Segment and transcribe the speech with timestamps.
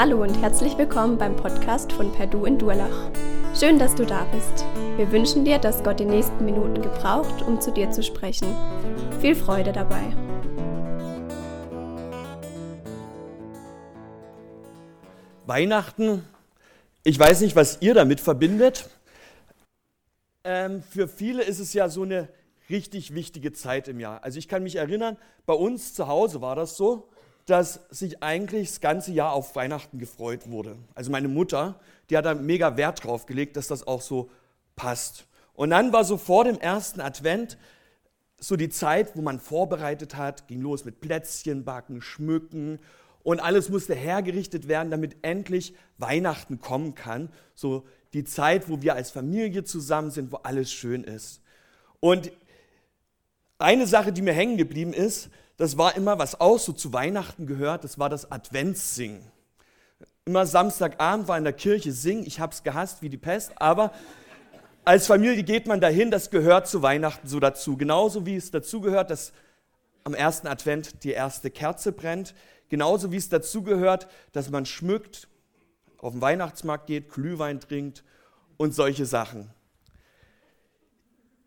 [0.00, 3.10] Hallo und herzlich willkommen beim Podcast von Perdu in Durlach.
[3.58, 4.64] Schön, dass du da bist.
[4.96, 8.46] Wir wünschen dir, dass Gott die nächsten Minuten gebraucht, um zu dir zu sprechen.
[9.20, 10.04] Viel Freude dabei.
[15.46, 16.24] Weihnachten,
[17.02, 18.88] ich weiß nicht, was ihr damit verbindet.
[20.44, 22.28] Ähm, für viele ist es ja so eine
[22.70, 24.22] richtig wichtige Zeit im Jahr.
[24.22, 27.08] Also ich kann mich erinnern, bei uns zu Hause war das so,
[27.48, 30.76] dass sich eigentlich das ganze Jahr auf Weihnachten gefreut wurde.
[30.94, 31.80] Also meine Mutter,
[32.10, 34.30] die hat da mega Wert drauf gelegt, dass das auch so
[34.76, 35.26] passt.
[35.54, 37.56] Und dann war so vor dem ersten Advent
[38.38, 42.80] so die Zeit, wo man vorbereitet hat, ging los mit Plätzchen backen, schmücken
[43.22, 47.30] und alles musste hergerichtet werden, damit endlich Weihnachten kommen kann.
[47.54, 51.40] So die Zeit, wo wir als Familie zusammen sind, wo alles schön ist.
[51.98, 52.30] Und
[53.58, 57.46] eine Sache, die mir hängen geblieben ist, das war immer, was auch so zu Weihnachten
[57.46, 59.20] gehört, das war das Adventssingen.
[60.24, 63.92] Immer Samstagabend war in der Kirche singen, ich habe es gehasst wie die Pest, aber
[64.84, 67.76] als Familie geht man dahin, das gehört zu Weihnachten so dazu.
[67.76, 69.32] Genauso wie es dazu gehört, dass
[70.04, 72.34] am ersten Advent die erste Kerze brennt,
[72.68, 75.28] genauso wie es dazu gehört, dass man schmückt,
[75.98, 78.04] auf den Weihnachtsmarkt geht, Glühwein trinkt
[78.56, 79.50] und solche Sachen.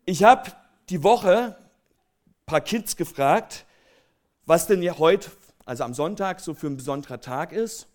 [0.04, 0.52] Ich habe
[0.90, 3.64] die Woche ein paar Kids gefragt,
[4.46, 5.30] was denn hier heute,
[5.64, 7.88] also am Sonntag, so für ein besonderer Tag ist.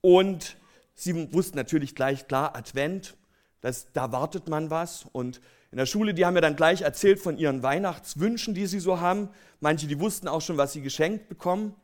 [0.00, 0.56] Und
[0.94, 3.16] sie wussten natürlich gleich klar, Advent,
[3.60, 5.06] das, da wartet man was.
[5.12, 8.80] Und in der Schule, die haben mir dann gleich erzählt von ihren Weihnachtswünschen, die sie
[8.80, 9.28] so haben.
[9.60, 11.74] Manche, die wussten auch schon, was sie geschenkt bekommen.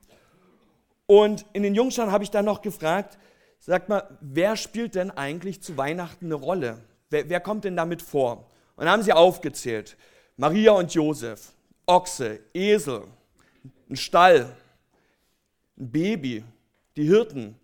[1.07, 3.19] Und in den Jungscharen habe ich dann noch gefragt,
[3.61, 6.83] sagt mal, wer spielt denn eigentlich zu Weihnachten eine Rolle?
[7.11, 8.51] Wer, wer kommt denn damit vor?
[8.77, 9.97] Und dann haben sie aufgezählt.
[10.37, 11.53] Maria und Josef,
[11.87, 13.05] Ochse, Esel,
[13.89, 14.55] ein Stall,
[15.79, 16.45] ein Baby,
[16.97, 17.57] die Hirten.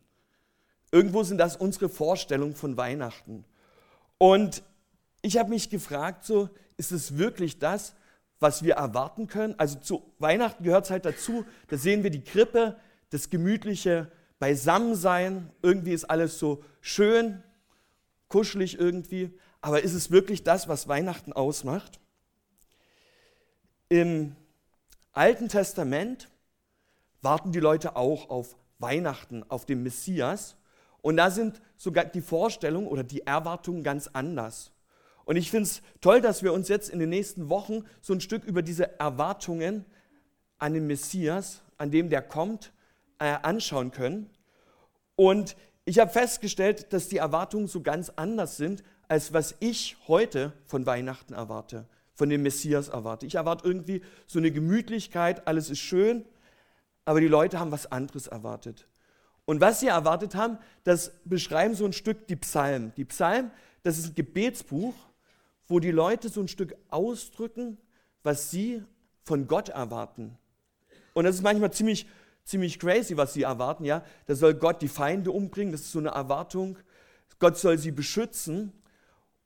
[0.91, 3.45] Irgendwo sind das unsere Vorstellungen von Weihnachten.
[4.19, 4.63] Und
[5.23, 7.95] ich habe mich gefragt, so, ist es wirklich das,
[8.39, 9.55] was wir erwarten können?
[9.59, 12.77] Also zu Weihnachten gehört es halt dazu, da sehen wir die Krippe,
[13.11, 17.43] das gemütliche Beisammensein, irgendwie ist alles so schön,
[18.29, 19.31] kuschelig irgendwie.
[19.61, 22.01] Aber ist es wirklich das, was Weihnachten ausmacht?
[23.89, 24.35] Im
[25.13, 26.31] Alten Testament
[27.21, 30.57] warten die Leute auch auf Weihnachten, auf den Messias.
[31.03, 34.73] Und da sind sogar die Vorstellungen oder die Erwartungen ganz anders.
[35.25, 38.21] Und ich finde es toll, dass wir uns jetzt in den nächsten Wochen so ein
[38.21, 39.85] Stück über diese Erwartungen
[40.59, 42.73] an den Messias, an dem der kommt,
[43.19, 44.31] äh, anschauen können.
[45.15, 50.53] Und ich habe festgestellt, dass die Erwartungen so ganz anders sind, als was ich heute
[50.65, 51.87] von Weihnachten erwarte
[52.23, 53.27] von dem Messias erwarte.
[53.27, 56.25] Ich erwarte irgendwie so eine Gemütlichkeit, alles ist schön,
[57.05, 58.87] aber die Leute haben was anderes erwartet.
[59.45, 62.93] Und was sie erwartet haben, das beschreiben so ein Stück die Psalmen.
[62.97, 63.51] Die Psalmen,
[63.83, 64.95] das ist ein Gebetsbuch,
[65.67, 67.77] wo die Leute so ein Stück ausdrücken,
[68.23, 68.85] was sie
[69.25, 70.39] von Gott erwarten.
[71.15, 72.07] Und das ist manchmal ziemlich,
[72.45, 73.85] ziemlich crazy, was sie erwarten.
[73.85, 76.79] Ja, da soll Gott die Feinde umbringen, das ist so eine Erwartung.
[77.41, 78.73] Gott soll sie beschützen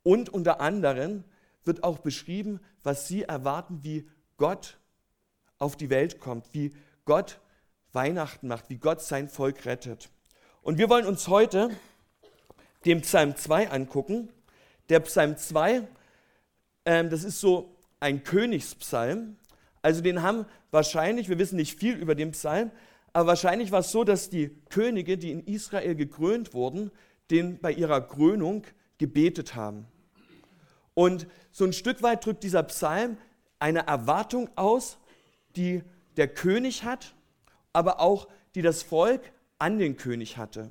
[0.02, 1.24] und unter anderem
[1.66, 4.78] wird auch beschrieben, was sie erwarten, wie Gott
[5.58, 7.40] auf die Welt kommt, wie Gott
[7.92, 10.10] Weihnachten macht, wie Gott sein Volk rettet.
[10.62, 11.70] Und wir wollen uns heute
[12.84, 14.28] den Psalm 2 angucken.
[14.88, 15.86] Der Psalm 2,
[16.84, 19.36] ähm, das ist so ein Königspsalm.
[19.82, 22.70] Also den haben wahrscheinlich, wir wissen nicht viel über den Psalm,
[23.12, 26.90] aber wahrscheinlich war es so, dass die Könige, die in Israel gekrönt wurden,
[27.30, 28.64] den bei ihrer Krönung
[28.98, 29.86] gebetet haben.
[30.96, 33.18] Und so ein Stück weit drückt dieser Psalm
[33.58, 34.96] eine Erwartung aus,
[35.54, 35.82] die
[36.16, 37.14] der König hat,
[37.74, 39.20] aber auch die das Volk
[39.58, 40.70] an den König hatte.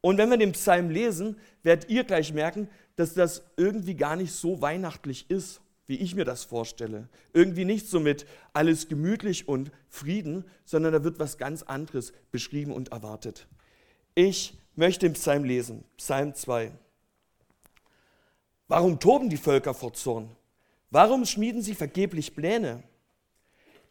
[0.00, 4.32] Und wenn wir den Psalm lesen, werdet ihr gleich merken, dass das irgendwie gar nicht
[4.32, 7.10] so weihnachtlich ist, wie ich mir das vorstelle.
[7.34, 12.72] Irgendwie nicht so mit alles gemütlich und Frieden, sondern da wird was ganz anderes beschrieben
[12.72, 13.46] und erwartet.
[14.14, 16.72] Ich möchte den Psalm lesen, Psalm 2.
[18.68, 20.34] Warum toben die Völker vor Zorn?
[20.90, 22.82] Warum schmieden sie vergeblich Pläne?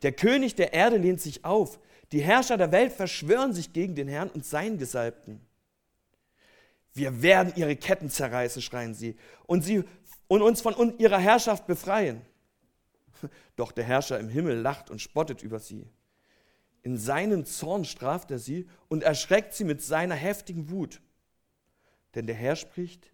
[0.02, 1.80] Der König der Erde lehnt sich auf.
[2.12, 5.42] Die Herrscher der Welt verschwören sich gegen den Herrn und seinen Gesalbten.
[6.94, 9.16] Wir werden ihre Ketten zerreißen, schreien sie,
[9.46, 9.84] und, sie,
[10.28, 12.22] und uns von ihrer Herrschaft befreien.
[13.56, 15.88] Doch der Herrscher im Himmel lacht und spottet über sie.
[16.84, 21.02] In seinem Zorn straft er sie und erschreckt sie mit seiner heftigen Wut.
[22.16, 23.12] Denn der Herr spricht,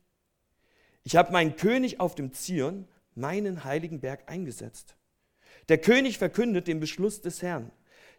[1.08, 4.98] ich habe meinen König auf dem Zion, meinen heiligen Berg, eingesetzt.
[5.70, 7.72] Der König verkündet den Beschluss des Herrn.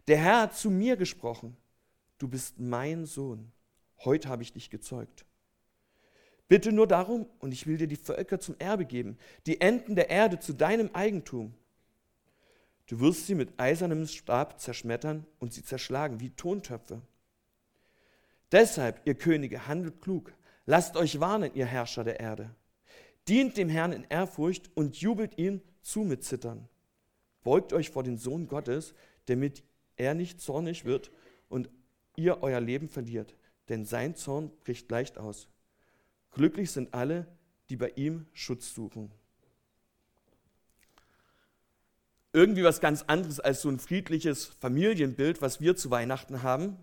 [0.07, 1.55] Der Herr hat zu mir gesprochen.
[2.17, 3.51] Du bist mein Sohn.
[4.03, 5.23] heute habe ich dich gezeugt.
[6.47, 10.09] Bitte nur darum, und ich will dir die Völker zum Erbe geben, die Enden der
[10.09, 11.53] Erde zu deinem Eigentum.
[12.87, 17.03] Du wirst sie mit eisernem Stab zerschmettern und sie zerschlagen wie Tontöpfe.
[18.51, 20.33] Deshalb, ihr Könige, handelt klug.
[20.65, 22.55] Lasst euch warnen, ihr Herrscher der Erde.
[23.29, 26.67] Dient dem Herrn in Ehrfurcht und jubelt ihm zu mit Zittern.
[27.43, 28.95] Beugt euch vor den Sohn Gottes,
[29.27, 29.63] damit
[29.97, 31.11] er nicht zornig wird
[31.47, 31.69] und
[32.15, 33.35] ihr euer Leben verliert,
[33.69, 35.47] denn sein Zorn bricht leicht aus.
[36.31, 37.27] Glücklich sind alle,
[37.69, 39.11] die bei ihm Schutz suchen.
[42.33, 46.77] Irgendwie was ganz anderes als so ein friedliches Familienbild, was wir zu Weihnachten haben.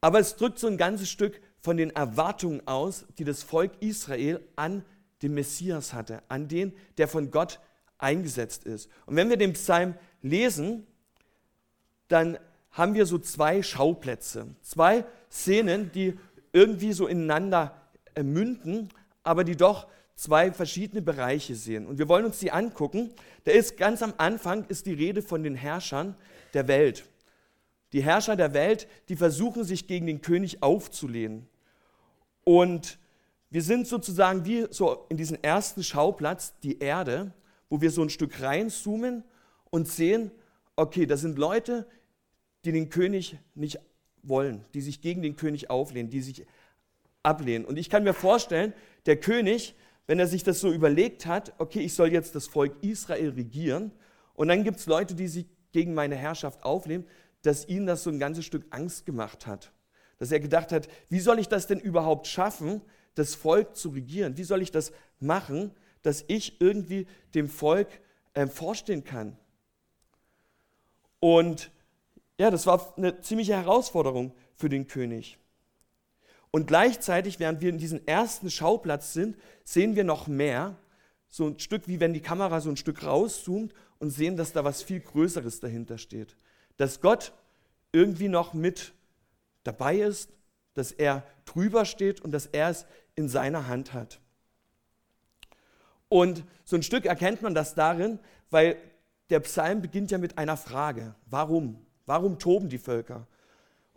[0.00, 4.40] Aber es drückt so ein ganzes Stück von den Erwartungen aus, die das Volk Israel
[4.54, 4.84] an
[5.20, 7.58] den Messias hatte, an den, der von Gott
[7.98, 8.88] eingesetzt ist.
[9.04, 10.86] Und wenn wir den Psalm lesen,
[12.06, 12.38] dann
[12.70, 16.16] haben wir so zwei Schauplätze, zwei Szenen, die
[16.52, 17.74] irgendwie so ineinander
[18.14, 18.90] äh, münden,
[19.24, 21.88] aber die doch zwei verschiedene Bereiche sehen.
[21.88, 23.12] Und wir wollen uns die angucken.
[23.42, 26.14] Da ist ganz am Anfang ist die Rede von den Herrschern
[26.54, 27.08] der Welt.
[27.92, 31.48] Die Herrscher der Welt, die versuchen sich gegen den König aufzulehnen.
[32.48, 33.00] Und
[33.50, 37.32] wir sind sozusagen wie so in diesen ersten Schauplatz, die Erde,
[37.68, 39.24] wo wir so ein Stück reinzoomen
[39.70, 40.30] und sehen,
[40.76, 41.88] okay, das sind Leute,
[42.64, 43.80] die den König nicht
[44.22, 46.46] wollen, die sich gegen den König auflehnen, die sich
[47.24, 47.64] ablehnen.
[47.64, 48.72] Und ich kann mir vorstellen,
[49.06, 49.74] der König,
[50.06, 53.90] wenn er sich das so überlegt hat, okay, ich soll jetzt das Volk Israel regieren,
[54.34, 57.06] und dann gibt es Leute, die sich gegen meine Herrschaft auflehnen,
[57.42, 59.72] dass ihn das so ein ganzes Stück Angst gemacht hat.
[60.18, 62.80] Dass er gedacht hat, wie soll ich das denn überhaupt schaffen,
[63.14, 64.36] das Volk zu regieren?
[64.36, 65.72] Wie soll ich das machen,
[66.02, 67.88] dass ich irgendwie dem Volk
[68.34, 69.36] äh, vorstehen kann?
[71.20, 71.70] Und
[72.38, 75.38] ja, das war eine ziemliche Herausforderung für den König.
[76.50, 80.76] Und gleichzeitig, während wir in diesem ersten Schauplatz sind, sehen wir noch mehr,
[81.28, 84.64] so ein Stück wie wenn die Kamera so ein Stück rauszoomt und sehen, dass da
[84.64, 86.36] was viel Größeres dahinter steht.
[86.76, 87.32] Dass Gott
[87.92, 88.92] irgendwie noch mit
[89.66, 90.30] dabei ist,
[90.74, 94.20] dass er drüber steht und dass er es in seiner Hand hat.
[96.08, 98.18] Und so ein Stück erkennt man das darin,
[98.50, 98.76] weil
[99.30, 101.14] der Psalm beginnt ja mit einer Frage.
[101.26, 101.84] Warum?
[102.04, 103.26] Warum toben die Völker?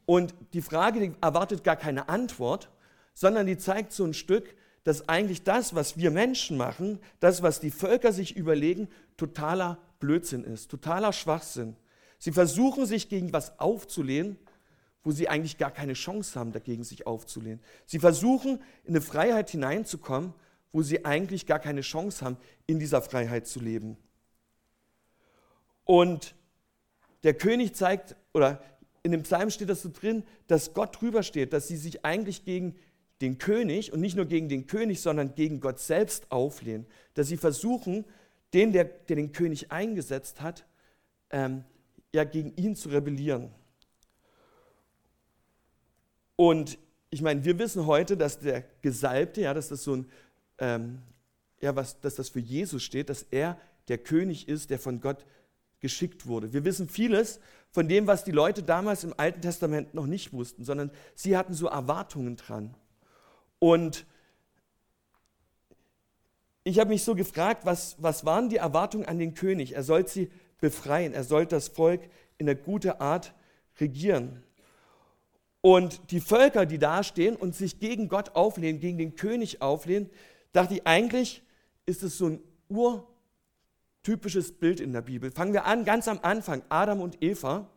[0.05, 2.71] Und die Frage die erwartet gar keine Antwort,
[3.13, 7.59] sondern die zeigt so ein Stück, dass eigentlich das, was wir Menschen machen, das, was
[7.59, 8.87] die Völker sich überlegen,
[9.17, 11.75] totaler Blödsinn ist, totaler Schwachsinn.
[12.17, 14.39] Sie versuchen sich gegen was aufzulehnen,
[15.03, 17.59] wo sie eigentlich gar keine Chance haben, dagegen sich aufzulehnen.
[17.85, 20.33] Sie versuchen in eine Freiheit hineinzukommen,
[20.71, 22.37] wo sie eigentlich gar keine Chance haben,
[22.67, 23.97] in dieser Freiheit zu leben.
[25.85, 26.35] Und
[27.23, 28.61] der König zeigt, oder
[29.03, 32.45] in dem Psalm steht das so drin, dass Gott drüber steht, dass sie sich eigentlich
[32.45, 32.75] gegen
[33.21, 36.85] den König und nicht nur gegen den König, sondern gegen Gott selbst auflehnen.
[37.15, 38.05] Dass sie versuchen,
[38.53, 40.65] den, der, der den König eingesetzt hat,
[41.31, 41.63] ähm,
[42.13, 43.51] ja, gegen ihn zu rebellieren.
[46.39, 46.77] Und
[47.09, 50.09] ich meine, wir wissen heute, dass der Gesalbte, ja, dass das so ein,
[50.59, 50.99] ähm,
[51.59, 53.59] ja, was, dass das für Jesus steht, dass er
[53.89, 55.25] der König ist, der von Gott
[55.81, 56.53] geschickt wurde.
[56.53, 60.63] Wir wissen vieles von dem, was die Leute damals im Alten Testament noch nicht wussten,
[60.63, 62.73] sondern sie hatten so Erwartungen dran.
[63.59, 64.05] Und
[66.63, 69.73] ich habe mich so gefragt, was, was waren die Erwartungen an den König?
[69.73, 71.99] Er soll sie befreien, er soll das Volk
[72.37, 73.33] in einer guten Art
[73.81, 74.41] regieren.
[75.61, 80.09] Und die Völker, die da stehen und sich gegen Gott auflehnen, gegen den König auflehnen,
[80.53, 81.43] dachte ich, eigentlich
[81.85, 82.39] ist es so ein
[82.69, 83.07] ur
[84.03, 85.31] typisches Bild in der Bibel.
[85.31, 87.67] Fangen wir an, ganz am Anfang, Adam und Eva.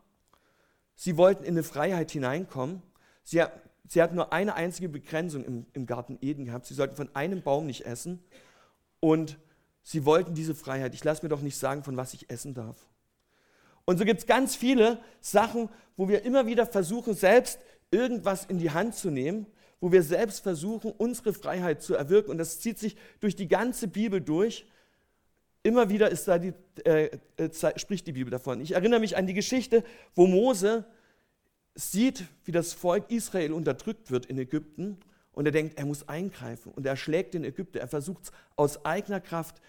[0.95, 2.81] Sie wollten in eine Freiheit hineinkommen.
[3.23, 3.43] Sie,
[3.87, 6.65] sie hatten nur eine einzige Begrenzung im, im Garten Eden gehabt.
[6.65, 8.23] Sie sollten von einem Baum nicht essen.
[9.01, 9.37] Und
[9.81, 10.93] sie wollten diese Freiheit.
[10.93, 12.77] Ich lasse mir doch nicht sagen, von was ich essen darf.
[13.85, 17.59] Und so gibt es ganz viele Sachen, wo wir immer wieder versuchen, selbst
[17.93, 19.45] irgendwas in die Hand zu nehmen,
[19.79, 22.31] wo wir selbst versuchen, unsere Freiheit zu erwirken.
[22.31, 24.65] Und das zieht sich durch die ganze Bibel durch.
[25.61, 26.09] Immer wieder
[26.39, 26.53] die,
[26.85, 28.59] äh, äh, spricht die Bibel davon.
[28.61, 29.83] Ich erinnere mich an die Geschichte,
[30.15, 30.85] wo Mose
[31.75, 34.97] sieht, wie das Volk Israel unterdrückt wird in Ägypten
[35.33, 37.79] und er denkt, er muss eingreifen und er schlägt den Ägypter.
[37.79, 39.61] Er versucht aus eigener Kraft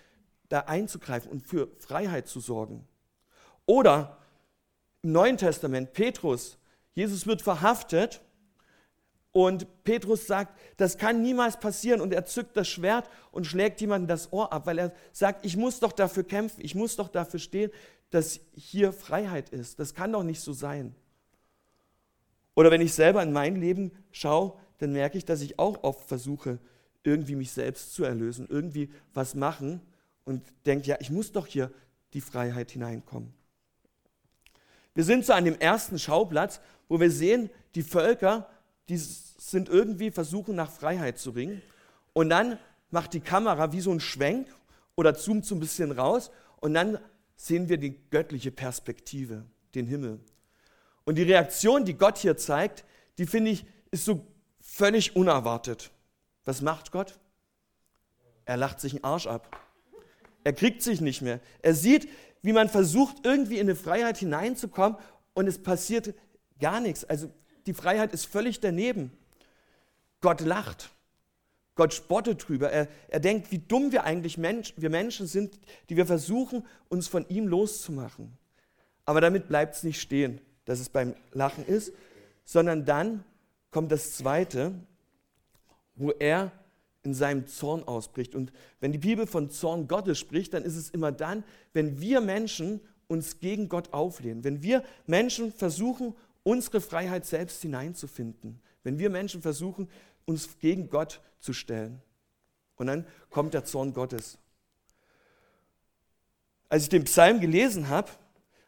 [0.49, 2.87] da einzugreifen und für Freiheit zu sorgen.
[3.67, 4.19] Oder
[5.03, 6.59] im Neuen Testament, Petrus,
[6.95, 8.21] Jesus wird verhaftet
[9.33, 12.01] und Petrus sagt, das kann niemals passieren.
[12.01, 15.57] Und er zückt das Schwert und schlägt jemandem das Ohr ab, weil er sagt, ich
[15.57, 17.73] muss doch dafür kämpfen, ich muss doch dafür stehen,
[18.11, 19.81] dass hier Freiheit ist.
[19.81, 20.95] Das kann doch nicht so sein.
[22.55, 26.07] Oder wenn ich selber in mein Leben schaue, dann merke ich, dass ich auch oft
[26.07, 26.61] versuche,
[27.03, 29.81] irgendwie mich selbst zu erlösen, irgendwie was machen
[30.25, 31.73] und denke, ja, ich muss doch hier
[32.13, 33.35] die Freiheit hineinkommen.
[34.95, 38.49] Wir sind so an dem ersten Schauplatz, wo wir sehen, die Völker,
[38.89, 41.63] die sind irgendwie versuchen nach Freiheit zu ringen.
[42.13, 42.59] Und dann
[42.91, 44.47] macht die Kamera wie so ein Schwenk
[44.95, 46.99] oder zoomt so ein bisschen raus und dann
[47.37, 50.21] sehen wir die göttliche Perspektive, den Himmel.
[51.05, 52.85] Und die Reaktion, die Gott hier zeigt,
[53.19, 54.27] die finde ich, ist so
[54.61, 55.91] völlig unerwartet.
[56.45, 57.19] Was macht Gott?
[58.45, 59.61] Er lacht sich einen Arsch ab.
[60.45, 61.41] Er kriegt sich nicht mehr.
[61.63, 62.09] Er sieht,
[62.43, 64.99] wie man versucht, irgendwie in eine Freiheit hineinzukommen
[65.33, 66.15] und es passiert
[66.61, 67.05] gar nichts.
[67.05, 67.31] Also
[67.67, 69.13] die Freiheit ist völlig daneben.
[70.21, 70.91] Gott lacht.
[71.75, 72.71] Gott spottet drüber.
[72.71, 75.59] Er, er denkt, wie dumm wir eigentlich Mensch, wir Menschen sind,
[75.89, 78.37] die wir versuchen, uns von ihm loszumachen.
[79.05, 81.93] Aber damit bleibt es nicht stehen, dass es beim Lachen ist,
[82.45, 83.25] sondern dann
[83.71, 84.73] kommt das Zweite,
[85.97, 86.53] wo er
[87.03, 88.35] in seinem Zorn ausbricht.
[88.35, 92.21] Und wenn die Bibel von Zorn Gottes spricht, dann ist es immer dann, wenn wir
[92.21, 96.15] Menschen uns gegen Gott auflehnen, wenn wir Menschen versuchen,
[96.45, 99.89] unsere Freiheit selbst hineinzufinden, wenn wir Menschen versuchen,
[100.25, 102.01] uns gegen Gott zu stellen.
[102.77, 104.39] Und dann kommt der Zorn Gottes.
[106.69, 108.11] Als ich den Psalm gelesen habe,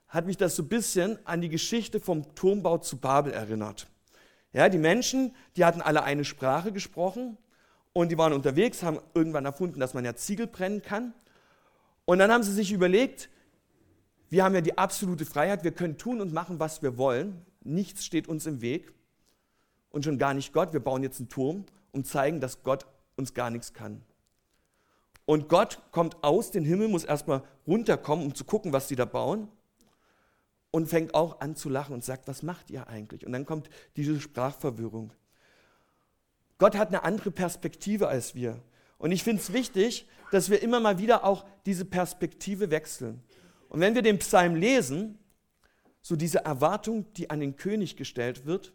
[0.09, 3.87] hat mich das so ein bisschen an die Geschichte vom Turmbau zu Babel erinnert.
[4.53, 7.37] Ja, die Menschen, die hatten alle eine Sprache gesprochen
[7.93, 11.13] und die waren unterwegs, haben irgendwann erfunden, dass man ja Ziegel brennen kann.
[12.05, 13.29] Und dann haben sie sich überlegt,
[14.31, 17.45] wir haben ja die absolute Freiheit, wir können tun und machen, was wir wollen.
[17.67, 18.93] Nichts steht uns im Weg
[19.91, 20.73] und schon gar nicht Gott.
[20.73, 24.03] Wir bauen jetzt einen Turm und zeigen, dass Gott uns gar nichts kann.
[25.25, 29.05] Und Gott kommt aus dem Himmel, muss erstmal runterkommen, um zu gucken, was sie da
[29.05, 29.49] bauen
[30.71, 33.27] und fängt auch an zu lachen und sagt, was macht ihr eigentlich?
[33.27, 35.13] Und dann kommt diese Sprachverwirrung.
[36.59, 38.63] Gott hat eine andere Perspektive als wir.
[38.99, 43.23] Und ich finde es wichtig, dass wir immer mal wieder auch diese Perspektive wechseln.
[43.69, 45.19] Und wenn wir den Psalm lesen,
[46.07, 48.73] so diese Erwartung, die an den König gestellt wird,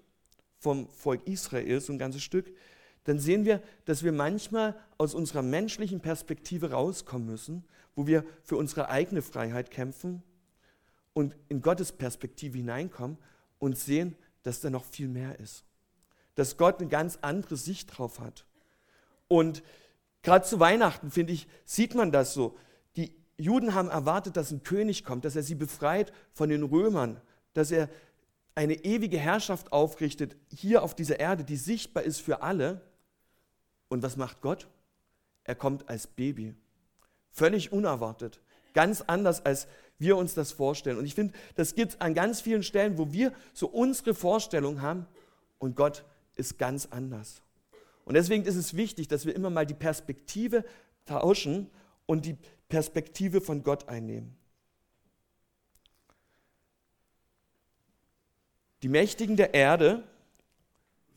[0.58, 2.54] vom Volk Israel, so ein ganzes Stück,
[3.06, 7.64] dann sehen wir, dass wir manchmal aus unserer menschlichen Perspektive rauskommen müssen,
[7.96, 10.24] wo wir für unsere eigene Freiheit kämpfen
[11.14, 13.18] und in Gottes Perspektive hineinkommen
[13.60, 15.64] und sehen, dass da noch viel mehr ist.
[16.36, 18.46] Dass Gott eine ganz andere Sicht drauf hat.
[19.30, 19.64] Und
[20.22, 22.58] gerade zu Weihnachten, finde ich, sieht man das so.
[23.42, 27.20] Juden haben erwartet, dass ein König kommt, dass er sie befreit von den Römern,
[27.54, 27.90] dass er
[28.56, 32.82] eine ewige Herrschaft aufrichtet hier auf dieser Erde, die sichtbar ist für alle.
[33.88, 34.68] Und was macht Gott?
[35.44, 36.56] Er kommt als Baby.
[37.32, 38.42] Völlig unerwartet.
[38.74, 39.68] Ganz anders, als
[40.00, 40.98] wir uns das vorstellen.
[40.98, 44.82] Und ich finde, das gibt es an ganz vielen Stellen, wo wir so unsere Vorstellung
[44.82, 45.06] haben
[45.60, 46.04] und Gott
[46.36, 47.42] ist ganz anders.
[48.06, 50.66] Und deswegen ist es wichtig, dass wir immer mal die Perspektive
[51.06, 51.70] tauschen
[52.06, 52.38] und die
[52.72, 54.36] Perspektive von Gott einnehmen.
[58.82, 60.04] Die Mächtigen der Erde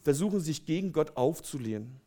[0.02, 2.00] versuchen sich gegen Gott aufzulehnen.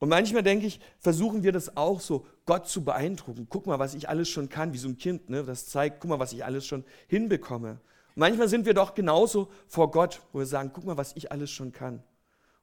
[0.00, 3.46] Und manchmal denke ich, versuchen wir das auch so, Gott zu beeindrucken.
[3.48, 5.44] Guck mal, was ich alles schon kann, wie so ein Kind, ne?
[5.44, 7.80] das zeigt, guck mal, was ich alles schon hinbekomme.
[8.14, 11.30] Und manchmal sind wir doch genauso vor Gott, wo wir sagen, guck mal, was ich
[11.30, 12.02] alles schon kann.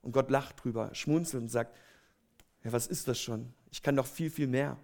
[0.02, 1.76] Und Gott lacht drüber, schmunzelt und sagt,
[2.66, 3.54] ja, was ist das schon?
[3.72, 4.78] Ich kann doch viel, viel mehr.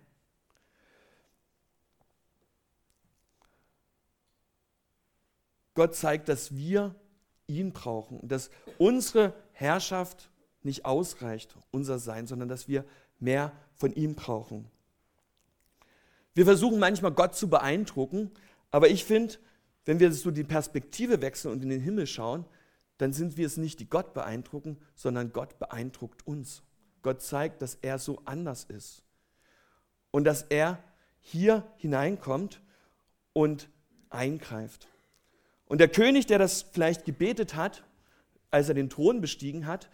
[5.74, 6.96] Gott zeigt, dass wir
[7.48, 10.30] ihn brauchen dass unsere Herrschaft
[10.64, 12.86] nicht ausreicht, unser Sein, sondern dass wir
[13.20, 14.70] mehr von ihm brauchen.
[16.34, 18.32] Wir versuchen manchmal Gott zu beeindrucken,
[18.70, 19.36] aber ich finde,
[19.86, 22.46] wenn wir so die Perspektive wechseln und in den Himmel schauen,
[23.00, 26.62] dann sind wir es nicht, die Gott beeindrucken, sondern Gott beeindruckt uns.
[27.02, 29.04] Gott zeigt, dass er so anders ist
[30.12, 30.82] und dass er
[31.20, 32.62] hier hineinkommt
[33.34, 33.70] und
[34.10, 34.88] eingreift.
[35.66, 37.84] Und der König, der das vielleicht gebetet hat,
[38.50, 39.90] als er den Thron bestiegen hat,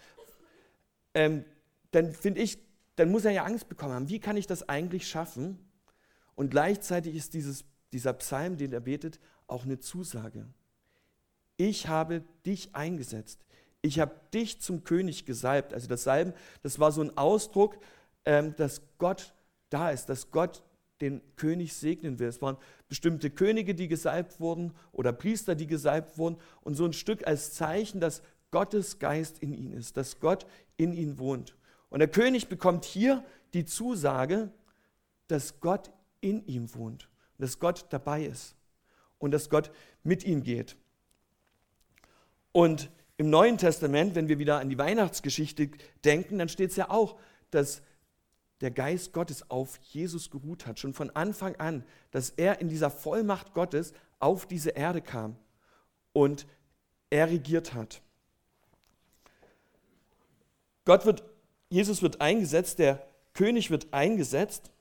[1.13, 1.45] ähm,
[1.91, 2.57] dann finde ich,
[2.95, 4.09] dann muss er ja Angst bekommen haben.
[4.09, 5.59] Wie kann ich das eigentlich schaffen?
[6.35, 10.47] Und gleichzeitig ist dieses, dieser Psalm, den er betet, auch eine Zusage.
[11.57, 13.45] Ich habe dich eingesetzt.
[13.87, 15.73] Ich habe dich zum König gesalbt.
[15.73, 17.77] Also das Salben, das war so ein Ausdruck,
[18.25, 19.33] ähm, dass Gott
[19.69, 20.61] da ist, dass Gott
[20.99, 22.27] den König segnen will.
[22.27, 22.57] Es waren
[22.89, 26.37] bestimmte Könige, die gesalbt wurden oder Priester, die gesalbt wurden.
[26.61, 30.93] Und so ein Stück als Zeichen, dass Gottes Geist in ihn ist, dass Gott in
[30.93, 31.55] ihn wohnt.
[31.89, 34.51] Und der König bekommt hier die Zusage,
[35.27, 38.55] dass Gott in ihm wohnt, dass Gott dabei ist
[39.17, 39.71] und dass Gott
[40.03, 40.75] mit ihm geht.
[42.51, 45.71] Und im Neuen Testament, wenn wir wieder an die Weihnachtsgeschichte
[46.05, 47.19] denken, dann steht es ja auch,
[47.49, 47.81] dass
[48.61, 52.89] der Geist Gottes auf Jesus geruht hat, schon von Anfang an, dass er in dieser
[52.89, 55.35] Vollmacht Gottes auf diese Erde kam
[56.13, 56.47] und
[57.09, 58.01] er regiert hat.
[60.85, 61.23] Gott wird,
[61.69, 64.71] Jesus wird eingesetzt, der König wird eingesetzt.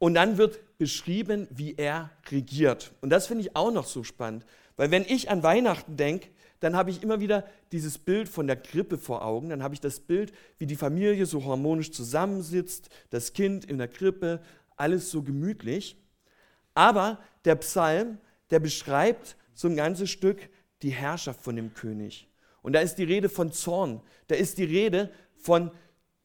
[0.00, 2.92] Und dann wird beschrieben, wie er regiert.
[3.02, 6.28] Und das finde ich auch noch so spannend, weil wenn ich an Weihnachten denke,
[6.58, 9.50] dann habe ich immer wieder dieses Bild von der Krippe vor Augen.
[9.50, 13.88] Dann habe ich das Bild, wie die Familie so harmonisch zusammensitzt, das Kind in der
[13.88, 14.40] Krippe,
[14.76, 15.96] alles so gemütlich.
[16.72, 20.48] Aber der Psalm, der beschreibt so ein ganzes Stück
[20.80, 22.26] die Herrschaft von dem König.
[22.62, 25.70] Und da ist die Rede von Zorn, da ist die Rede von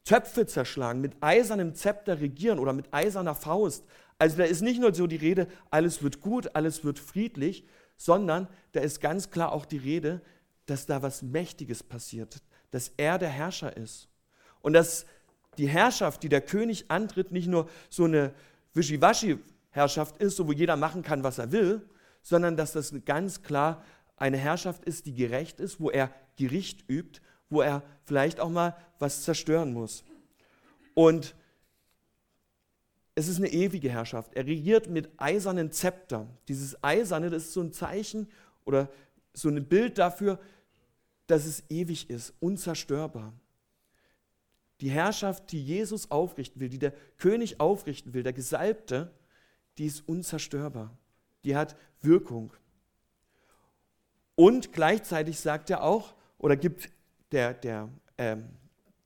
[0.06, 3.84] Töpfe zerschlagen, mit eisernem Zepter regieren oder mit eiserner Faust.
[4.18, 7.66] Also da ist nicht nur so die Rede, alles wird gut, alles wird friedlich,
[7.98, 10.22] sondern da ist ganz klar auch die Rede,
[10.68, 14.08] dass da was Mächtiges passiert, dass er der Herrscher ist.
[14.62, 15.06] Und dass
[15.58, 18.34] die Herrschaft, die der König antritt, nicht nur so eine
[18.74, 21.82] Wischiwaschi-Herrschaft ist, so wo jeder machen kann, was er will,
[22.22, 23.84] sondern dass das ganz klar
[24.18, 27.22] eine Herrschaft ist, die gerecht ist, wo er Gericht übt,
[27.56, 30.04] wo er vielleicht auch mal was zerstören muss.
[30.94, 31.36] Und
[33.16, 34.34] es ist eine ewige Herrschaft.
[34.34, 36.28] Er regiert mit eisernen Zepter.
[36.50, 38.28] Dieses Eiserne, das ist so ein Zeichen
[38.66, 38.90] oder
[39.34, 40.38] so ein Bild dafür,
[41.28, 43.34] dass es ewig ist, unzerstörbar.
[44.82, 49.14] Die Herrschaft, die Jesus aufrichten will, die der König aufrichten will, der Gesalbte,
[49.78, 50.96] die ist unzerstörbar.
[51.46, 52.52] Die hat Wirkung.
[54.36, 56.90] Und gleichzeitig sagt er auch, oder gibt,
[57.32, 58.38] der, der, äh,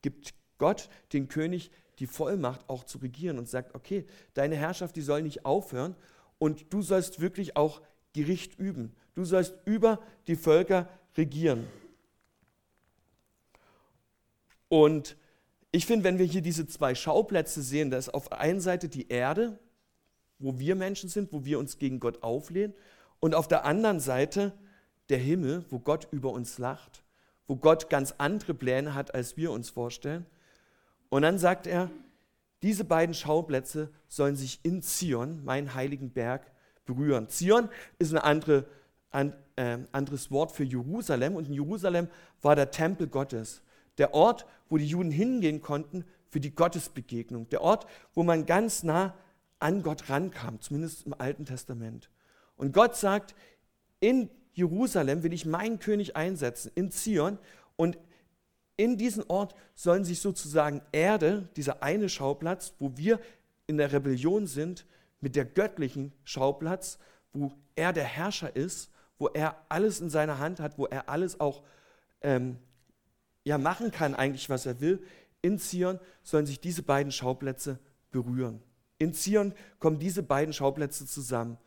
[0.02, 5.02] gibt Gott den König die Vollmacht auch zu regieren und sagt, okay, deine Herrschaft, die
[5.02, 5.96] soll nicht aufhören
[6.38, 7.82] und du sollst wirklich auch
[8.14, 8.96] Gericht üben.
[9.16, 11.68] Du sollst über die Völker regieren.
[14.70, 15.18] Und
[15.72, 18.88] ich finde, wenn wir hier diese zwei Schauplätze sehen, da ist auf der einen Seite
[18.88, 19.60] die Erde,
[20.40, 22.74] wo wir Menschen sind, wo wir uns gegen Gott auflehnen,
[23.20, 24.54] und auf der anderen Seite
[25.10, 27.04] der Himmel, wo Gott über uns lacht,
[27.50, 30.28] wo Gott ganz andere Pläne hat, als wir uns vorstellen.
[31.10, 31.90] Und dann sagt er,
[32.62, 36.52] diese beiden Schauplätze sollen sich in Zion, meinen heiligen Berg,
[36.86, 37.28] berühren.
[37.28, 38.66] Zion ist ein andere,
[39.10, 42.08] ein, äh, anderes Wort für Jerusalem und in Jerusalem
[42.44, 43.64] war der Tempel Gottes.
[43.98, 47.50] Der Ort, wo die Juden hingehen konnten für die Gottesbegegnung.
[47.50, 49.16] Der Ort, wo man ganz nah
[49.58, 52.12] an Gott rankam, zumindest im Alten Testament.
[52.58, 53.34] Und Gott sagt,
[54.00, 54.30] in
[54.60, 57.40] Jerusalem will ich meinen König einsetzen, in Zion.
[57.78, 57.98] Und
[58.76, 63.20] in diesen Ort sollen sich sozusagen Erde, dieser eine Schauplatz, wo wir
[63.68, 64.86] in der Rebellion sind,
[65.22, 67.00] mit der göttlichen Schauplatz,
[67.34, 71.40] wo er der Herrscher ist, wo er alles in seiner Hand hat, wo er alles
[71.40, 71.64] auch
[72.22, 72.58] ähm,
[73.44, 75.02] ja, machen kann, eigentlich was er will.
[75.42, 77.80] In Zion sollen sich diese beiden Schauplätze
[78.12, 78.62] berühren.
[78.98, 81.58] In Zion kommen diese beiden Schauplätze zusammen.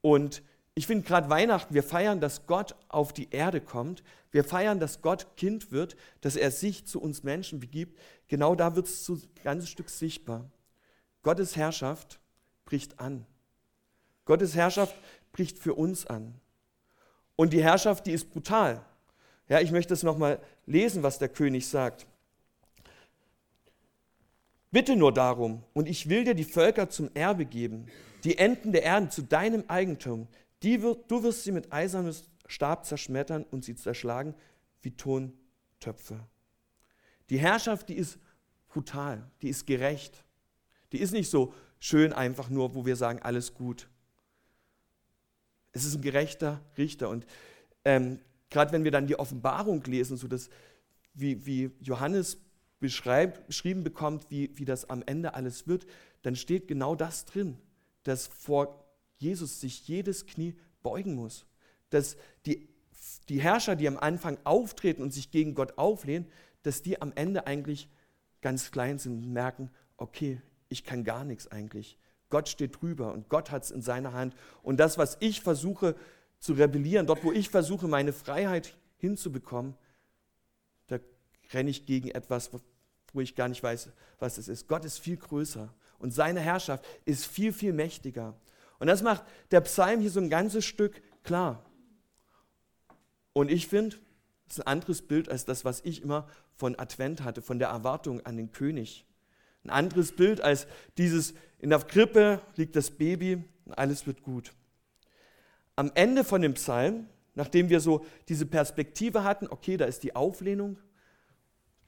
[0.00, 0.42] Und
[0.78, 4.04] ich finde gerade Weihnachten, wir feiern, dass Gott auf die Erde kommt.
[4.30, 7.98] Wir feiern, dass Gott Kind wird, dass er sich zu uns Menschen begibt.
[8.28, 10.48] Genau da wird es ein ganzes Stück sichtbar.
[11.24, 12.20] Gottes Herrschaft
[12.64, 13.26] bricht an.
[14.24, 14.94] Gottes Herrschaft
[15.32, 16.40] bricht für uns an.
[17.34, 18.80] Und die Herrschaft, die ist brutal.
[19.48, 22.06] Ja, ich möchte es nochmal lesen, was der König sagt.
[24.70, 27.86] Bitte nur darum, und ich will dir die Völker zum Erbe geben,
[28.22, 30.28] die Enden der Erde zu deinem Eigentum.
[30.62, 32.12] Wird, du wirst sie mit eisernem
[32.46, 34.34] Stab zerschmettern und sie zerschlagen
[34.82, 36.26] wie Tontöpfe.
[37.30, 38.18] Die Herrschaft, die ist
[38.68, 40.24] brutal, die ist gerecht.
[40.92, 43.88] Die ist nicht so schön einfach nur, wo wir sagen, alles gut.
[45.72, 47.08] Es ist ein gerechter Richter.
[47.08, 47.26] Und
[47.84, 48.18] ähm,
[48.50, 50.48] gerade wenn wir dann die Offenbarung lesen, so dass,
[51.14, 52.38] wie, wie Johannes
[52.80, 55.86] beschrieben bekommt, wie, wie das am Ende alles wird,
[56.22, 57.58] dann steht genau das drin,
[58.04, 58.87] dass vor
[59.18, 61.46] Jesus sich jedes Knie beugen muss.
[61.90, 62.68] Dass die,
[63.28, 66.26] die Herrscher, die am Anfang auftreten und sich gegen Gott auflehnen,
[66.62, 67.88] dass die am Ende eigentlich
[68.40, 71.98] ganz klein sind und merken, okay, ich kann gar nichts eigentlich.
[72.30, 74.34] Gott steht drüber und Gott hat es in seiner Hand.
[74.62, 75.96] Und das, was ich versuche
[76.38, 79.74] zu rebellieren, dort, wo ich versuche, meine Freiheit hinzubekommen,
[80.88, 80.98] da
[81.52, 82.50] renne ich gegen etwas,
[83.12, 84.68] wo ich gar nicht weiß, was es ist.
[84.68, 88.34] Gott ist viel größer und seine Herrschaft ist viel, viel mächtiger.
[88.78, 91.64] Und das macht der Psalm hier so ein ganzes Stück klar.
[93.32, 93.96] Und ich finde,
[94.46, 97.68] das ist ein anderes Bild als das, was ich immer von Advent hatte, von der
[97.68, 99.06] Erwartung an den König.
[99.64, 104.52] Ein anderes Bild als dieses, in der Krippe liegt das Baby und alles wird gut.
[105.76, 110.16] am Ende von dem Psalm, nachdem wir so diese Perspektive hatten, okay, da ist die
[110.16, 110.76] Auflehnung,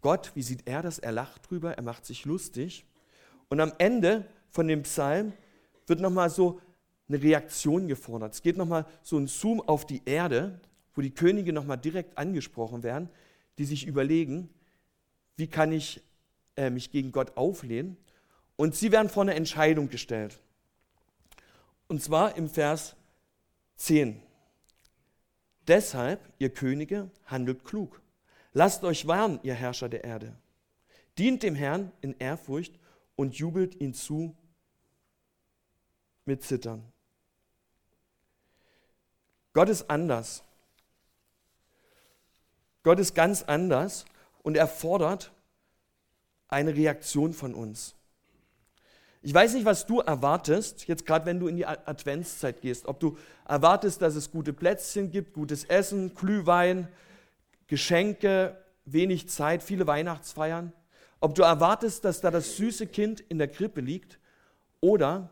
[0.00, 1.00] Gott, wie sieht er das?
[1.00, 2.86] Er lacht drüber, er macht sich lustig.
[3.48, 5.32] Und am Ende von dem Psalm
[5.86, 6.60] wird nochmal so
[7.10, 8.34] eine Reaktion gefordert.
[8.34, 10.60] Es geht nochmal so ein Zoom auf die Erde,
[10.94, 13.10] wo die Könige nochmal direkt angesprochen werden,
[13.58, 14.48] die sich überlegen,
[15.36, 16.02] wie kann ich
[16.56, 17.96] äh, mich gegen Gott auflehnen.
[18.56, 20.40] Und sie werden vor eine Entscheidung gestellt.
[21.88, 22.94] Und zwar im Vers
[23.76, 24.22] 10.
[25.66, 28.00] Deshalb, ihr Könige, handelt klug.
[28.52, 30.36] Lasst euch warnen, ihr Herrscher der Erde.
[31.18, 32.78] Dient dem Herrn in Ehrfurcht
[33.16, 34.36] und jubelt ihn zu
[36.24, 36.84] mit Zittern.
[39.52, 40.42] Gott ist anders.
[42.82, 44.04] Gott ist ganz anders
[44.42, 45.32] und er fordert
[46.48, 47.94] eine Reaktion von uns.
[49.22, 53.00] Ich weiß nicht, was du erwartest, jetzt gerade wenn du in die Adventszeit gehst, ob
[53.00, 56.88] du erwartest, dass es gute Plätzchen gibt, gutes Essen, Glühwein,
[57.66, 60.72] Geschenke, wenig Zeit, viele Weihnachtsfeiern,
[61.20, 64.18] ob du erwartest, dass da das süße Kind in der Krippe liegt
[64.80, 65.28] oder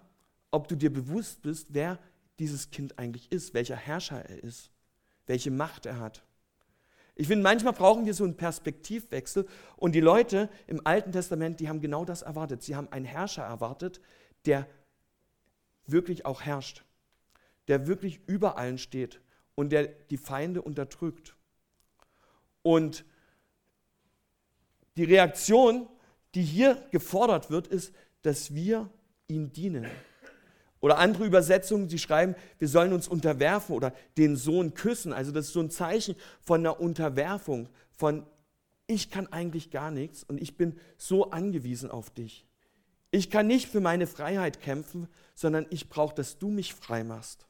[0.51, 1.99] ob du dir bewusst bist, wer
[2.39, 4.71] dieses Kind eigentlich ist, welcher Herrscher er ist,
[5.27, 6.23] welche Macht er hat.
[7.15, 11.69] Ich finde, manchmal brauchen wir so einen Perspektivwechsel und die Leute im Alten Testament, die
[11.69, 12.63] haben genau das erwartet.
[12.63, 14.01] Sie haben einen Herrscher erwartet,
[14.47, 14.69] der
[15.87, 16.85] wirklich auch herrscht,
[17.67, 19.21] der wirklich über allen steht
[19.57, 21.35] und der die Feinde unterdrückt.
[22.63, 23.05] Und
[24.97, 25.89] die Reaktion,
[26.37, 28.89] die hier gefordert wird, ist, dass wir
[29.27, 29.87] ihm dienen.
[30.81, 35.13] Oder andere Übersetzungen, die schreiben, wir sollen uns unterwerfen oder den Sohn küssen.
[35.13, 38.25] Also das ist so ein Zeichen von einer Unterwerfung, von
[38.87, 42.47] ich kann eigentlich gar nichts und ich bin so angewiesen auf dich.
[43.11, 47.47] Ich kann nicht für meine Freiheit kämpfen, sondern ich brauche, dass du mich frei machst.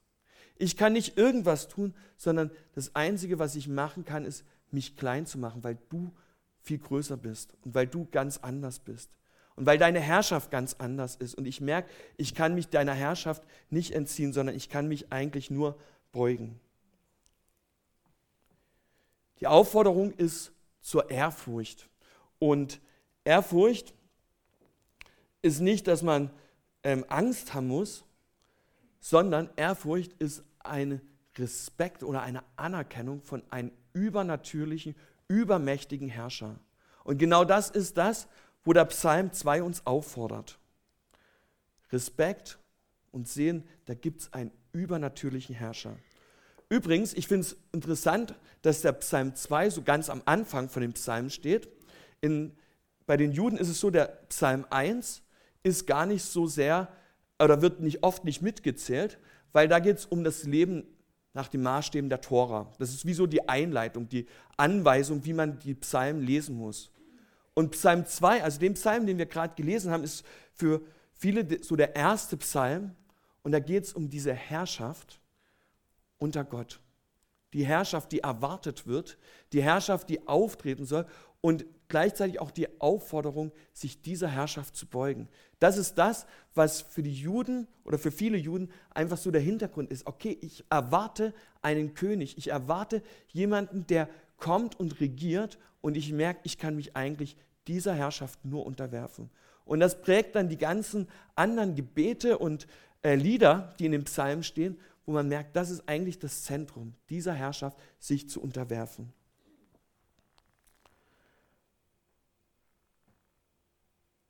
[0.57, 5.27] Ich kann nicht irgendwas tun, sondern das Einzige, was ich machen kann, ist, mich klein
[5.27, 6.13] zu machen, weil du
[6.61, 9.11] viel größer bist und weil du ganz anders bist
[9.59, 11.35] und weil deine Herrschaft ganz anders ist.
[11.35, 15.51] Und ich merke, ich kann mich deiner Herrschaft nicht entziehen, sondern ich kann mich eigentlich
[15.51, 15.77] nur
[16.13, 16.61] beugen.
[19.41, 21.89] Die Aufforderung ist zur Ehrfurcht.
[22.39, 22.81] Und
[23.25, 23.95] Ehrfurcht
[25.43, 26.31] ist nicht, dass man
[26.85, 28.05] ähm, Angst haben muss,
[29.01, 31.01] sondern Ehrfurcht ist ein
[31.37, 34.95] Respekt oder eine Anerkennung von einem übernatürlichen,
[35.27, 36.61] übermächtigen Herrscher.
[37.03, 38.29] Und genau das ist das,
[38.65, 40.59] wo der Psalm 2 uns auffordert.
[41.91, 42.59] Respekt
[43.13, 45.97] und sehen, da gibt es einen übernatürlichen Herrscher.
[46.69, 50.93] Übrigens, ich finde es interessant, dass der Psalm 2 so ganz am Anfang von dem
[50.93, 51.69] Psalm steht.
[52.21, 52.53] In,
[53.07, 55.23] bei den Juden ist es so, der Psalm 1
[55.63, 56.89] ist gar nicht so sehr
[57.43, 59.19] oder wird nicht oft nicht mitgezählt,
[59.53, 60.85] weil da geht es um das Leben
[61.33, 62.71] nach den Maßstäben der Tora.
[62.79, 66.91] Das ist wie so die Einleitung, die Anweisung, wie man die Psalmen lesen muss.
[67.59, 70.81] Und Psalm 2, also den Psalm, den wir gerade gelesen haben, ist für
[71.13, 72.95] viele so der erste Psalm.
[73.43, 75.21] Und da geht es um diese Herrschaft
[76.19, 76.79] unter Gott.
[77.53, 79.19] Die Herrschaft, die erwartet wird,
[79.53, 81.05] die Herrschaft, die auftreten soll
[81.41, 85.29] und gleichzeitig auch die Aufforderung, sich dieser Herrschaft zu beugen.
[85.59, 89.91] Das ist das, was für die Juden oder für viele Juden einfach so der Hintergrund
[89.91, 90.07] ist.
[90.07, 96.39] Okay, ich erwarte einen König, ich erwarte jemanden, der kommt und regiert und ich merke,
[96.45, 97.37] ich kann mich eigentlich
[97.69, 99.31] dieser Herrschaft nur unterwerfen.
[99.65, 102.67] Und das prägt dann die ganzen anderen Gebete und
[103.03, 106.95] äh, Lieder, die in dem Psalm stehen, wo man merkt, das ist eigentlich das Zentrum
[107.09, 109.13] dieser Herrschaft, sich zu unterwerfen.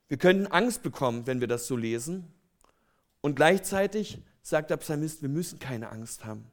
[0.09, 2.27] Wir können Angst bekommen, wenn wir das so lesen.
[3.21, 6.45] Und gleichzeitig sagt der Psalmist, wir müssen keine Angst haben.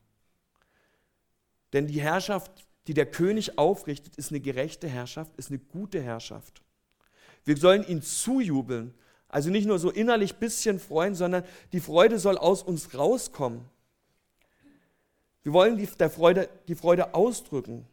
[1.73, 6.63] Denn die Herrschaft, die der König aufrichtet, ist eine gerechte Herrschaft, ist eine gute Herrschaft.
[7.47, 8.93] Wir sollen ihn zujubeln.
[9.29, 13.65] Also nicht nur so innerlich bisschen freuen, sondern die Freude soll aus uns rauskommen.
[15.43, 17.87] Wir wollen die, der Freude, die Freude ausdrücken.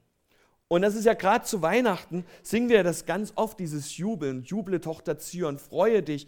[0.67, 4.43] Und das ist ja gerade zu Weihnachten, singen wir das ganz oft, dieses Jubeln.
[4.43, 6.27] Juble, Tochter Zion, freue dich.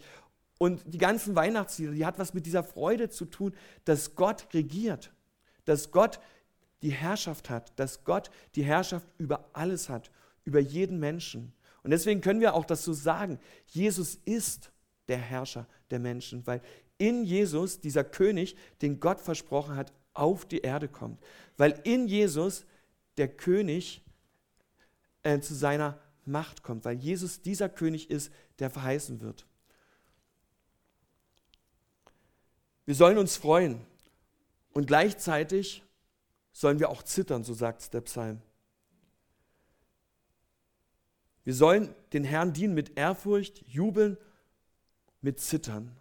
[0.58, 5.12] Und die ganzen Weihnachtslieder, die hat was mit dieser Freude zu tun, dass Gott regiert,
[5.64, 6.20] dass Gott
[6.82, 10.12] die Herrschaft hat, dass Gott die Herrschaft über alles hat,
[10.44, 11.52] über jeden Menschen.
[11.86, 13.38] Und deswegen können wir auch das so sagen.
[13.68, 14.72] Jesus ist
[15.06, 16.60] der Herrscher der Menschen, weil
[16.98, 21.22] in Jesus dieser König, den Gott versprochen hat, auf die Erde kommt.
[21.56, 22.66] Weil in Jesus
[23.18, 24.02] der König
[25.22, 29.46] äh, zu seiner Macht kommt, weil Jesus dieser König ist, der verheißen wird.
[32.84, 33.80] Wir sollen uns freuen
[34.72, 35.84] und gleichzeitig
[36.50, 38.42] sollen wir auch zittern, so sagt es der Psalm.
[41.46, 44.16] Wir sollen den Herrn dienen mit Ehrfurcht, jubeln,
[45.20, 45.92] mit Zittern.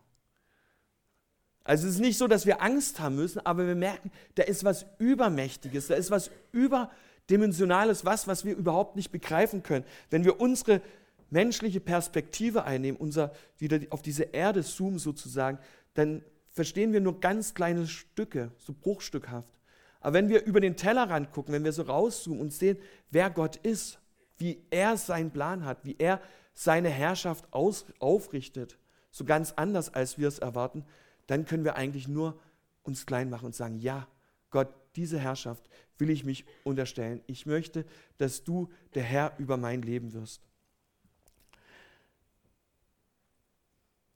[1.64, 4.64] Also es ist nicht so, dass wir Angst haben müssen, aber wir merken, da ist
[4.64, 9.86] was Übermächtiges, da ist was Überdimensionales, was, was wir überhaupt nicht begreifen können.
[10.10, 10.82] Wenn wir unsere
[11.30, 15.60] menschliche Perspektive einnehmen, unser, wieder auf diese Erde zoomen sozusagen,
[15.94, 19.60] dann verstehen wir nur ganz kleine Stücke, so bruchstückhaft.
[20.00, 22.80] Aber wenn wir über den Tellerrand gucken, wenn wir so rauszoomen und sehen,
[23.12, 24.00] wer Gott ist,
[24.38, 26.22] wie er seinen Plan hat, wie er
[26.54, 28.78] seine Herrschaft aus, aufrichtet,
[29.12, 30.86] so ganz anders, als wir es erwarten,
[31.28, 32.40] dann können wir eigentlich nur
[32.84, 34.08] uns klein machen und sagen, ja,
[34.50, 35.68] Gott, diese Herrschaft
[35.98, 37.22] will ich mich unterstellen.
[37.28, 37.86] Ich möchte,
[38.18, 40.42] dass du der Herr über mein Leben wirst.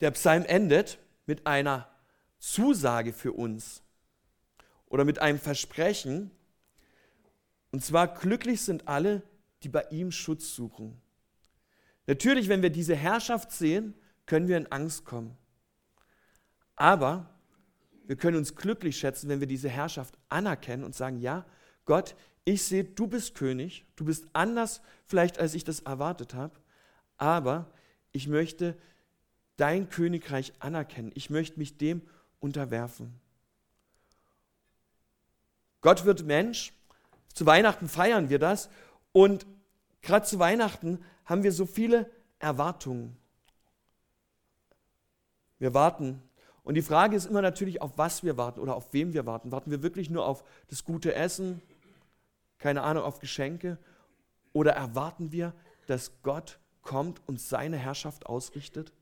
[0.02, 1.90] Der Psalm endet mit einer
[2.38, 3.84] Zusage für uns
[4.86, 6.32] oder mit einem Versprechen.
[7.72, 9.22] Und zwar, glücklich sind alle,
[9.64, 11.02] die bei ihm Schutz suchen.
[12.08, 13.94] Natürlich, wenn wir diese Herrschaft sehen,
[14.26, 15.38] können wir in Angst kommen.
[16.76, 17.30] Aber
[18.06, 21.46] wir können uns glücklich schätzen, wenn wir diese Herrschaft anerkennen und sagen, ja,
[21.86, 26.60] Gott, ich sehe, du bist König, du bist anders vielleicht, als ich das erwartet habe,
[27.18, 27.72] aber
[28.12, 28.78] ich möchte
[29.58, 31.12] dein Königreich anerkennen.
[31.14, 32.02] Ich möchte mich dem
[32.40, 33.20] unterwerfen.
[35.82, 36.74] Gott wird Mensch.
[37.34, 38.70] Zu Weihnachten feiern wir das.
[39.20, 39.46] Und
[40.02, 43.18] gerade zu Weihnachten haben wir so viele Erwartungen.
[45.58, 46.24] Wir warten.
[46.64, 49.52] Und die Frage ist immer natürlich, auf was wir warten oder auf wem wir warten.
[49.52, 51.62] Warten wir wirklich nur auf das gute Essen,
[52.60, 53.78] keine Ahnung, auf Geschenke?
[54.54, 55.54] Oder erwarten wir,
[55.88, 58.94] dass Gott kommt und seine Herrschaft ausrichtet?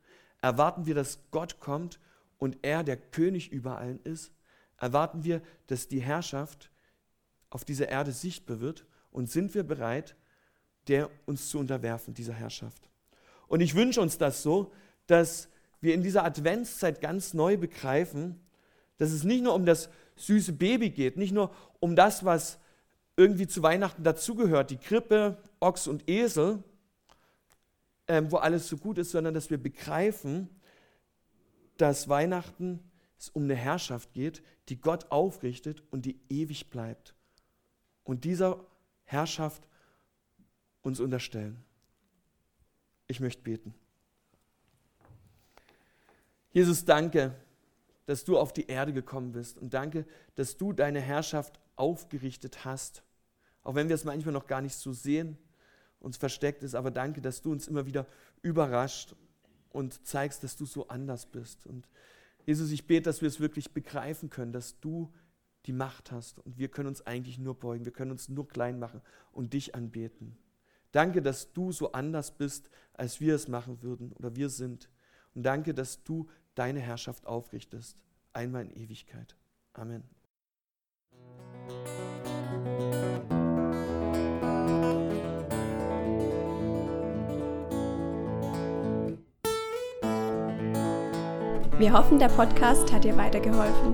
[0.42, 2.00] Erwarten wir, dass Gott kommt
[2.40, 4.32] und er der König über allen ist?
[4.78, 6.72] Erwarten wir, dass die Herrschaft
[7.52, 8.88] auf dieser Erde sichtbar wird?
[9.12, 10.15] Und sind wir bereit,
[10.88, 12.89] der uns zu unterwerfen, dieser Herrschaft?
[13.48, 14.72] Und ich wünsche uns das so,
[15.08, 18.39] dass wir in dieser Adventszeit ganz neu begreifen,
[18.98, 22.60] dass es nicht nur um das süße Baby geht, nicht nur um das, was
[23.15, 26.63] irgendwie zu Weihnachten dazugehört, die Krippe, Ochs und Esel,
[28.08, 30.50] ähm, wo alles so gut ist, sondern dass wir begreifen,
[31.78, 32.80] dass Weihnachten
[33.20, 37.15] es um eine Herrschaft geht, die Gott aufrichtet und die ewig bleibt.
[38.04, 38.65] Und dieser
[39.08, 39.67] Herrschaft
[40.82, 41.63] uns unterstellen.
[43.08, 43.74] Ich möchte beten.
[46.52, 47.34] Jesus, danke,
[48.06, 53.04] dass du auf die Erde gekommen bist und danke, dass du deine Herrschaft aufgerichtet hast.
[53.63, 55.38] Auch wenn wir es manchmal noch gar nicht so sehen,
[56.00, 58.06] uns versteckt ist, aber danke, dass du uns immer wieder
[58.41, 59.15] überrascht
[59.70, 61.65] und zeigst, dass du so anders bist.
[61.65, 61.88] Und
[62.46, 65.13] Jesus, ich bete, dass wir es wirklich begreifen können, dass du
[65.68, 68.80] die Macht hast und wir können uns eigentlich nur beugen, wir können uns nur klein
[68.80, 69.02] machen
[69.32, 70.38] und dich anbeten.
[70.92, 74.90] Danke, dass du so anders bist, als wir es machen würden oder wir sind.
[75.36, 78.02] Und danke, dass du deine Herrschaft aufrichtest,
[78.34, 79.36] einmal in Ewigkeit.
[79.74, 80.04] Amen.
[91.78, 93.94] Wir hoffen, der Podcast hat dir weitergeholfen.